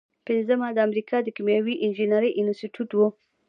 [0.27, 2.99] پنځمه د امریکا د کیمیاوي انجینری انسټیټیوټ و.